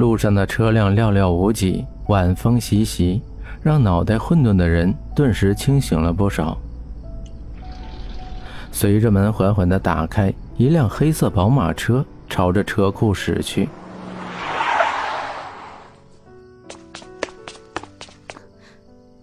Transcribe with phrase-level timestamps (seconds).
[0.00, 3.20] 路上的车辆寥寥无几，晚风习习，
[3.62, 6.56] 让脑袋混沌的人顿时清醒了不少。
[8.72, 13.68] 随着门缓缓的打开，一辆黑色宝马车朝着车库驶去。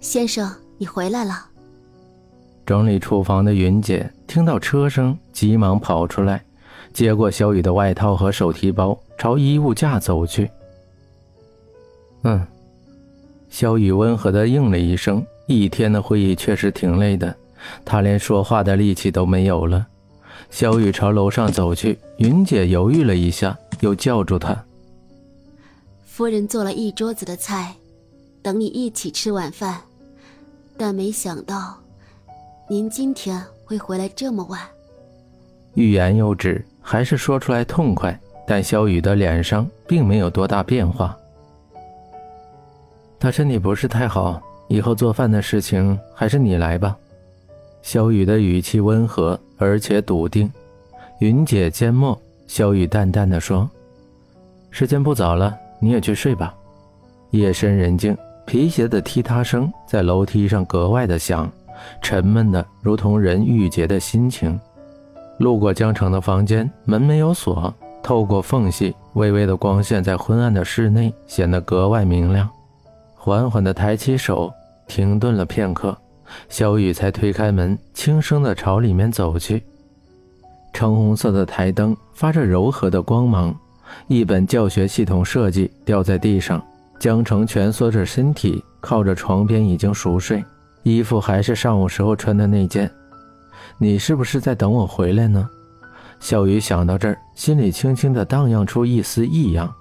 [0.00, 1.34] 先生，你回来了。
[2.66, 6.42] 整理厨房的云姐听到车声，急忙跑出来，
[6.92, 10.50] 接过小雨的外套和手提包，朝衣物架走去。
[12.24, 12.46] 嗯，
[13.48, 15.24] 萧雨温和的应了一声。
[15.46, 17.34] 一天的会议确实挺累的，
[17.84, 19.86] 他连说话的力气都没有了。
[20.50, 24.64] 萧雨朝楼上走去，云姐犹豫了一下，又叫住他
[26.06, 27.74] ：“夫人做了一桌子的菜，
[28.40, 29.78] 等你一起吃晚饭。
[30.78, 31.76] 但没想到，
[32.68, 34.60] 您今天会回来这么晚。”
[35.74, 38.18] 欲言又止，还是说出来痛快。
[38.46, 41.16] 但萧雨的脸上并没有多大变化。
[43.18, 46.96] 他身体不是太好，以后做饭的事情还是你来吧。
[47.82, 50.50] 小雨的语气温和而且笃定。
[51.20, 53.68] 云姐缄默，小雨淡淡的说
[54.70, 56.54] ：“时间不早了，你也去睡吧。”
[57.30, 61.50] 夜深人静，皮鞋的踢踏声在楼梯上格外的响，
[62.02, 64.58] 沉闷的如同人郁结的心情。
[65.38, 67.72] 路过江城的房间，门没有锁，
[68.02, 72.48] 透过缝隙，微微的光线在昏暗的室内显得格外明亮。
[73.24, 74.52] 缓缓地抬起手，
[74.86, 75.96] 停顿了片刻，
[76.50, 79.62] 小雨才推开门，轻声地朝里面走去。
[80.74, 83.58] 橙红色的台灯发着柔和的光芒，
[84.08, 86.62] 一本教学系统设计掉在地上。
[86.98, 90.44] 江城蜷缩着身体，靠着床边已经熟睡，
[90.82, 92.90] 衣服还是上午时候穿的那件。
[93.78, 95.48] 你是不是在等我回来呢？
[96.20, 99.74] 小雨想到这儿，心里轻轻地荡漾出一丝异样，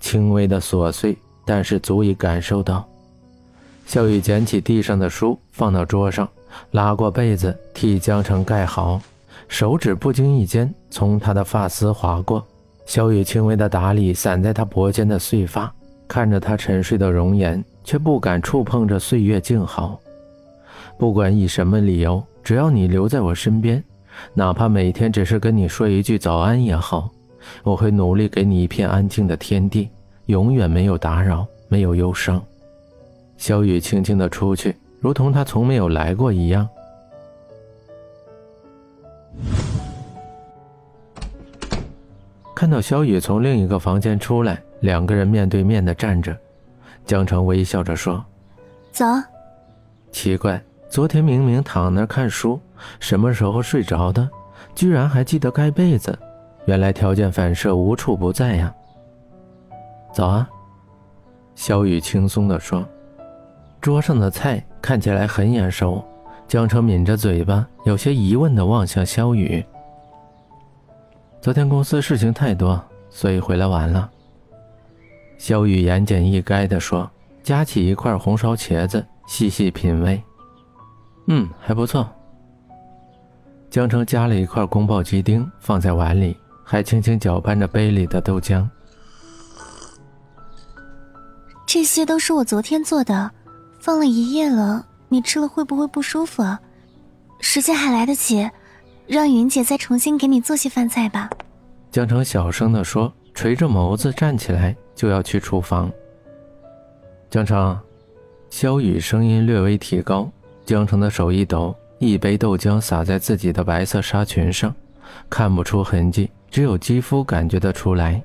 [0.00, 1.14] 轻微的琐碎。
[1.48, 2.86] 但是足以感受到，
[3.86, 6.28] 小雨捡起地上的书放到桌上，
[6.72, 9.00] 拉过被子替江城盖好，
[9.48, 12.46] 手指不经意间从他的发丝划过，
[12.84, 15.72] 小雨轻微的打理散在他脖间的碎发，
[16.06, 19.98] 看着他沉睡的容颜，却不敢触碰这岁月静好。
[20.98, 23.82] 不管以什么理由，只要你留在我身边，
[24.34, 27.08] 哪怕每天只是跟你说一句早安也好，
[27.62, 29.88] 我会努力给你一片安静的天地。
[30.28, 32.42] 永远没有打扰，没有忧伤。
[33.38, 36.68] 小雨轻轻的出去，如同他从没有来过一样。
[42.54, 46.36] 看到小雨从另一个房间出来，两个人面对面的站着。
[47.06, 48.22] 江城微笑着说
[48.92, 49.06] ：“走。”
[50.12, 52.60] 奇怪，昨天明明躺那看书，
[53.00, 54.28] 什么时候睡着的？
[54.74, 56.18] 居然还记得盖被子。
[56.66, 58.74] 原来条件反射无处不在呀。
[60.18, 60.50] 早啊，
[61.54, 62.84] 小雨轻松地说。
[63.80, 66.04] 桌上的菜看起来很眼熟。
[66.48, 69.64] 江城抿着嘴巴，有些疑问地望向萧雨。
[71.40, 74.10] 昨天公司事情太多，所以回来晚了。
[75.36, 77.08] 萧雨言简意赅地说，
[77.44, 80.20] 夹起一块红烧茄子，细细品味。
[81.28, 82.04] 嗯，还不错。
[83.70, 88.68] 江城夹了一块宫保鸡丁放在碗里，还轻轻搅拌着杯里的豆浆。
[91.68, 93.30] 这些都是我昨天做的，
[93.78, 96.58] 放了一夜了，你吃了会不会不舒服啊？
[97.40, 98.50] 时间还来得及，
[99.06, 101.28] 让云姐再重新给你做些饭菜吧。
[101.90, 105.92] 江城小声地说，垂着眸子站起来就要去厨房。
[107.28, 107.78] 江城，
[108.48, 110.26] 萧雨声音略微提高，
[110.64, 114.74] 江城的手一抖，一杯豆浆洒在自己的白色纱裙上，
[115.28, 118.22] 看不出痕迹，只有肌肤感觉得出来。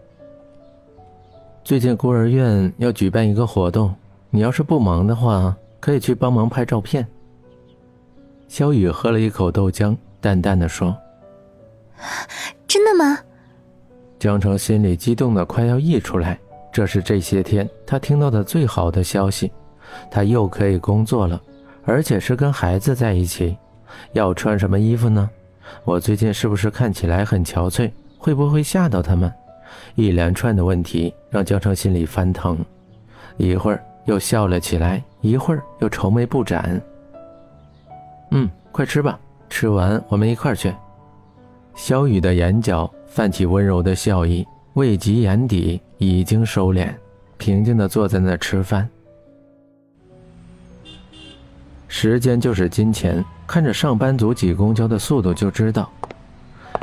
[1.64, 3.96] 最近孤儿院要举办一个活动，
[4.30, 7.08] 你要是不忙的话，可以去帮忙拍照片。
[8.50, 10.94] 肖雨喝了一口豆浆，淡淡的说
[12.68, 13.18] ：“真的吗？”
[14.20, 16.38] 江城心里激动的快要溢出来，
[16.70, 19.50] 这是这些天他听到的最好的消息，
[20.12, 21.42] 他又可以工作了，
[21.86, 23.58] 而且是跟孩子在一起。
[24.12, 25.30] 要穿什么衣服呢？
[25.86, 27.90] 我最近是不是看起来很憔悴？
[28.18, 29.32] 会不会吓到他们？
[29.96, 32.58] 一连串的问题让江城心里翻腾，
[33.38, 36.82] 一会儿又笑了起来，一会儿又愁眉不展。
[38.32, 40.74] 嗯，快吃吧，吃完我们一块去。
[41.76, 46.94] 萧雨的眼角泛起温柔的笑意，未及眼底已经收敛，
[47.38, 48.88] 平静地坐在那吃饭。
[51.88, 55.92] 时间就是金钱，看着上班族挤公交的速度就知道。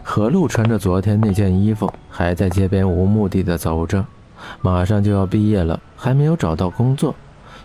[0.03, 4.05] 何露穿着昨天那件衣服，还在街边无目的的走着，
[4.61, 7.15] 马上就要毕业了，还没有找到工作，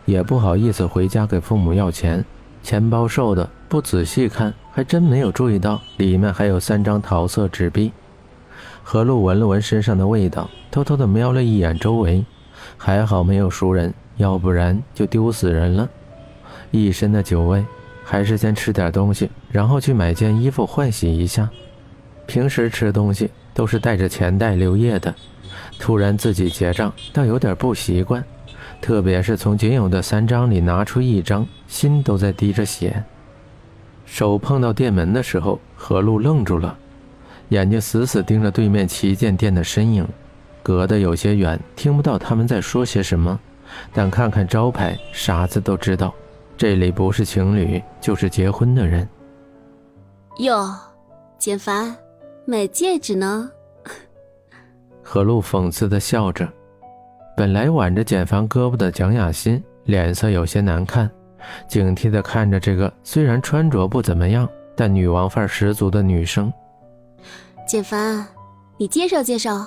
[0.05, 2.23] 也不好意思回家给父母要钱，
[2.61, 7.91] 钱包瘦的不仔细看还真没有注意到里面还有三张桃色纸币。
[8.83, 12.23] 何露闻了闻身上的味道，偷偷的瞄了一眼周围，
[12.77, 15.89] 还好没有熟人，要不然就丢死人了。
[16.69, 17.65] 一身的酒味，
[18.03, 21.49] 还是先吃点东西，然后去买件衣服换洗一下。
[22.25, 25.13] 平时吃东西都是带着钱袋留夜的，
[25.79, 28.23] 突然自己结账，倒有点不习惯。
[28.81, 33.03] 特别是从仅有的三张里拿出一张，心都在滴着血。
[34.05, 36.77] 手碰到店门的时候，何露愣住了。
[37.49, 40.07] 眼睛死死盯着对面旗舰店的身影，
[40.61, 43.39] 隔得有些远，听不到他们在说些什么，
[43.93, 46.13] 但看看招牌，傻子都知道，
[46.57, 49.07] 这里不是情侣，就是结婚的人。
[50.39, 50.67] 哟，
[51.39, 51.95] 简凡，
[52.47, 53.49] 买戒指呢？
[55.01, 56.47] 何露讽刺的笑着。
[57.35, 61.09] 本来挽着简凡胳膊的蒋雅欣脸色有些难看，
[61.67, 66.53] 警惕的看着这个虽然穿着不怎么样，但女王范十足的女生。
[67.67, 68.23] 简凡，
[68.77, 69.65] 你介绍介绍。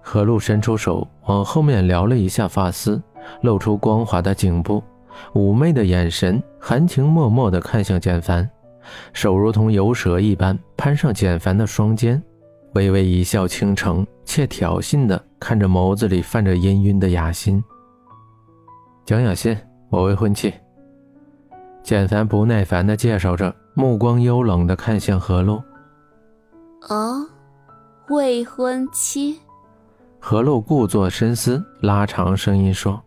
[0.00, 3.02] 何露伸出手往后面撩了一下发丝，
[3.42, 4.80] 露出光滑的颈部，
[5.34, 8.48] 妩媚的眼神含情脉脉地看向简凡，
[9.12, 12.22] 手如同游蛇一般攀上简凡的双肩，
[12.74, 17.62] 微微一笑倾城，且挑衅地看着眸子里泛着氤氲的雅心。
[19.04, 19.56] 蒋雅欣，
[19.90, 20.52] 我未婚妻。
[21.82, 25.62] 简凡不耐烦地介绍着，目光幽冷地看向何露。
[26.88, 27.26] 哦，
[28.08, 29.40] 未婚妻。
[30.18, 33.02] 何露故作深思，拉长声音说：“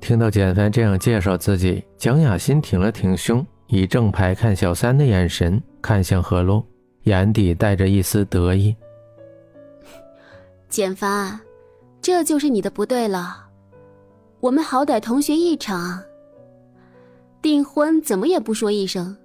[0.00, 6.62] 听到简凡这样介绍自己，蒋雅欣挺了挺胸，以正牌看小三的眼神看向何露，
[7.04, 8.76] 眼底带着一丝得意。
[10.68, 11.40] 简凡，
[12.02, 13.46] 这就是你的不对了。
[14.40, 16.02] 我们好歹同学一场，
[17.40, 19.16] 订婚怎么也不说一声，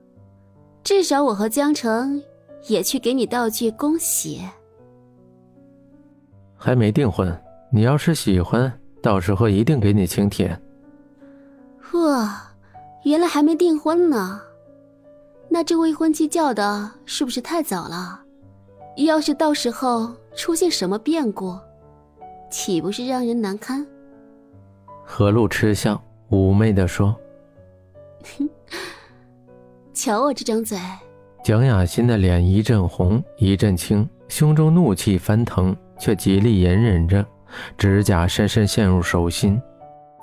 [0.83, 2.21] 至少我和江城。”
[2.69, 4.39] 也去给你道句恭喜。
[6.55, 7.37] 还没订婚，
[7.69, 10.57] 你要是喜欢，到时候一定给你请帖。
[11.91, 12.52] 哇，
[13.03, 14.41] 原来还没订婚呢，
[15.49, 18.21] 那这未婚妻叫的是不是太早了？
[18.97, 21.57] 要是到时候出现什么变故，
[22.49, 23.85] 岂不是让人难堪？
[25.03, 27.13] 何露嗤笑，妩媚的说
[29.93, 30.77] ：“瞧我这张嘴。”
[31.43, 37.25] 蒋雅欣的脸一阵红一阵青，胸中怒气翻腾，却极力隐忍着，
[37.77, 39.61] 指甲深深陷入手心。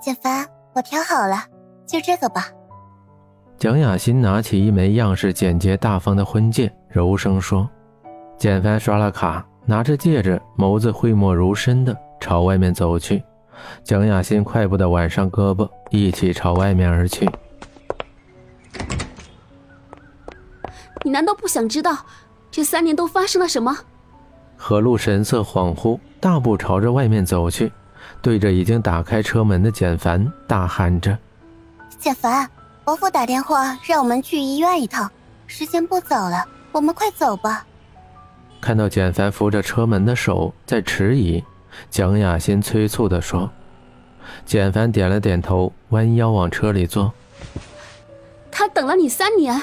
[0.00, 1.44] 简凡，我挑好了，
[1.86, 2.50] 就这个吧。
[3.60, 7.68] 蒋雅欣拿起一枚样式简洁大方的婚戒，柔声说
[8.38, 13.22] ：“简凡刷了卡，拿着戒指，眸子讳莫如深的朝外面走去。
[13.84, 17.28] 蒋雅欣快步的挽上胳膊，一起朝外面而去。”
[21.04, 21.98] 你难道不想知道
[22.50, 23.76] 这三年都发生了什么？
[24.56, 27.70] 何露神色恍惚，大步朝着外面走去，
[28.22, 31.18] 对着已经打开车门的简凡大喊着
[32.00, 32.48] ：“简凡，
[32.90, 35.08] 伯父打电话让我们去医院一趟，
[35.46, 37.64] 时间不早了，我们快走吧。”
[38.60, 41.40] 看到简凡扶着车门的手在迟疑，
[41.88, 43.48] 蒋雅欣催促地说
[44.44, 47.12] ：“简凡点了点头，弯腰往车里坐。
[48.50, 49.62] 他等了你三年。”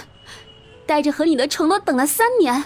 [0.87, 2.63] 带着和你的承诺等了三年，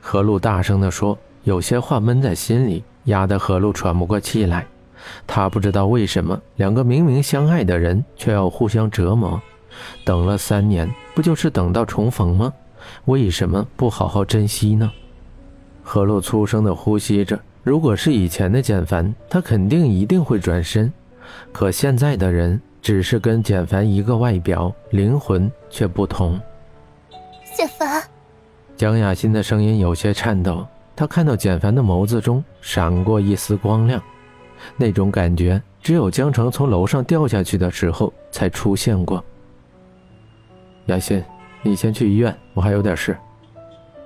[0.00, 4.64] 何露大声地说，有些话闷在心里，压得何露喘不过气来。
[5.26, 9.42] 他不知道为什么两个明明相爱的人却要互相折磨。
[10.04, 12.52] 等了三年，不就是等到重逢吗？
[13.06, 14.90] 为什么不好好珍惜呢？
[15.82, 17.38] 何露粗声地呼吸着。
[17.62, 20.92] 如果是以前的简凡，他肯定一定会转身。
[21.52, 26.40] 可现在的人，只是跟简凡一个外表，灵魂却不同。
[27.56, 28.02] 简凡，
[28.76, 30.64] 江雅欣的声音有些颤抖。
[30.94, 34.00] 她看到简凡的眸子中闪过一丝光亮，
[34.76, 39.24] 那种感觉只有江城从楼上掉下去的时候才出现过。
[40.86, 41.22] 雅欣，
[41.62, 43.16] 你先去医院，我还有点事。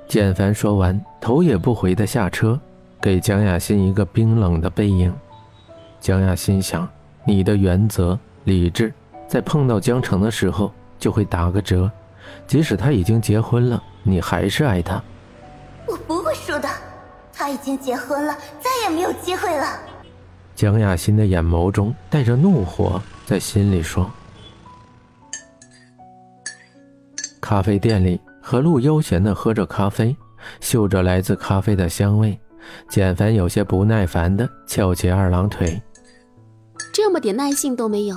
[0.09, 2.59] 简凡说完，头也不回的下车，
[3.01, 5.15] 给蒋雅欣一个冰冷的背影。
[6.01, 6.89] 蒋雅欣想，
[7.25, 8.93] 你的原则、理智，
[9.29, 11.91] 在碰到江城的时候就会打个折。
[12.47, 15.03] 即使他已经结婚了，你还是爱他。
[15.87, 16.69] 我不会输的，
[17.31, 19.67] 他已经结婚了，再也没有机会了。
[20.55, 24.11] 蒋雅欣的眼眸中带着怒火，在心里说。
[27.51, 30.17] 咖啡店里，何露悠闲地喝着咖啡，
[30.61, 32.39] 嗅着来自咖啡的香味，
[32.89, 35.83] 简凡有些不耐烦地翘起二郎腿。
[36.93, 38.17] 这么点耐性都没有，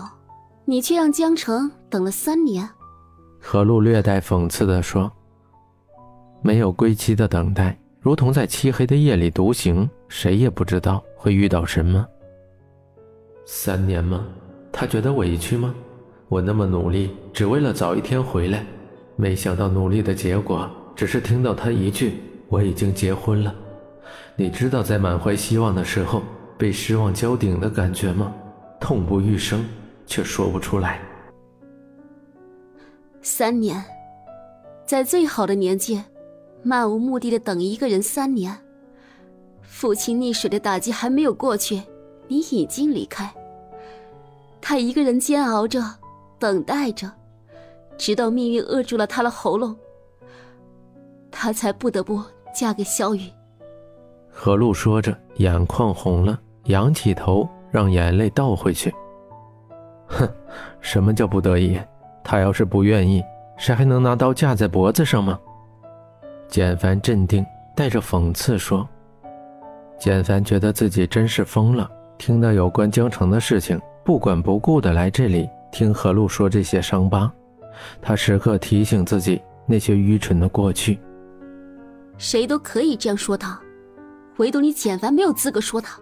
[0.65, 2.69] 你却让江城等了三年。
[3.41, 5.11] 何露略带讽刺地说
[6.43, 12.05] ：“没有归期的等待，如同在漆黑的夜里独行，谁也不知道会遇到什么。
[13.47, 14.27] 三年吗？
[14.71, 15.73] 他觉得委屈吗？
[16.29, 18.63] 我那么努力，只为了早一天回来，
[19.15, 23.53] 没想到努力的结果，只是听到他一句‘我已经结婚了’。
[24.35, 26.23] 你知道在满怀希望的时候
[26.57, 28.33] 被失望浇顶的感觉吗？”
[28.79, 29.63] 痛不欲生，
[30.05, 30.99] 却说不出来。
[33.21, 33.81] 三年，
[34.85, 36.03] 在最好的年纪，
[36.61, 38.57] 漫无目的的等一个人三年。
[39.61, 41.81] 父亲溺水的打击还没有过去，
[42.27, 43.33] 你已经离开。
[44.59, 45.81] 他一个人煎熬着，
[46.37, 47.09] 等待着，
[47.97, 49.75] 直到命运扼住了他的喉咙，
[51.31, 52.21] 他才不得不
[52.53, 53.29] 嫁给萧雨。
[54.29, 57.47] 何露说着，眼眶红了，仰起头。
[57.73, 58.93] 让眼泪倒回去。
[60.05, 60.29] 哼，
[60.79, 61.75] 什么叫不得已？
[62.23, 63.23] 他要是不愿意，
[63.57, 65.39] 谁还能拿刀架在脖子上吗？
[66.47, 67.43] 简凡镇定，
[67.75, 68.87] 带着讽刺说
[69.97, 77.33] ：“简凡觉得自己真是疯了，听到有关江城的事情，不管不顾的来这里听何露说这些伤疤。
[78.01, 80.99] 他时刻提醒自己那些愚蠢的过去。
[82.17, 83.59] 谁都可以这样说他，
[84.37, 85.99] 唯独你简凡没有资格说他。”